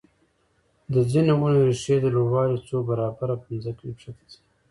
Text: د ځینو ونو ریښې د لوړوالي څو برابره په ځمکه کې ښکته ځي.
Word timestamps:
د 0.93 0.95
ځینو 1.11 1.33
ونو 1.39 1.59
ریښې 1.69 1.95
د 2.01 2.05
لوړوالي 2.15 2.57
څو 2.67 2.75
برابره 2.89 3.35
په 3.43 3.47
ځمکه 3.63 3.85
کې 3.89 3.99
ښکته 4.01 4.25
ځي. 4.31 4.41